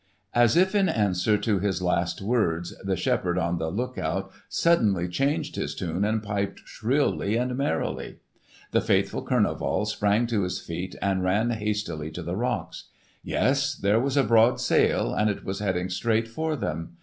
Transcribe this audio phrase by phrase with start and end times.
[0.33, 5.57] As if in answer to his last words, the shepherd on the lookout suddenly changed
[5.57, 8.17] his tune and piped shrilly and merrily.
[8.71, 12.85] The faithful Kurneval sprang to his feet and ran hastily to the rocks.
[13.21, 16.97] Yes, there was a broad sail and it was heading straight for them.